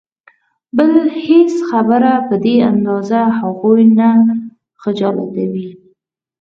بله 0.77 1.03
هېڅ 1.25 1.51
خبره 1.69 2.13
په 2.27 2.35
دې 2.43 2.55
اندازه 2.71 3.19
هغوی 3.39 3.83
نه 3.99 4.09
خجالتوي. 4.81 5.67